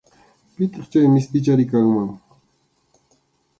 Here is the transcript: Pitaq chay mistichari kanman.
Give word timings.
Pitaq 0.55 0.85
chay 0.91 1.05
mistichari 1.13 1.65
kanman. 1.71 2.09